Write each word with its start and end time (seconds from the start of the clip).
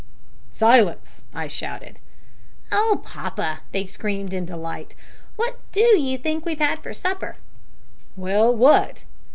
"`Silence!' 0.51 1.21
I 1.31 1.47
shouted. 1.47 1.99
"`Oh, 2.71 3.03
papa!' 3.03 3.61
they 3.71 3.85
screamed, 3.85 4.33
in 4.33 4.45
delight, 4.45 4.95
`what 5.37 5.57
do 5.71 5.95
you 6.01 6.17
think 6.17 6.43
we've 6.43 6.57
had 6.57 6.79
for 6.81 6.91
supper?' 6.91 7.37
"`Well, 8.17 8.51
what?' 8.51 9.03